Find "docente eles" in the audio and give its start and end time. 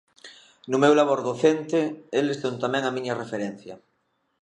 1.29-2.37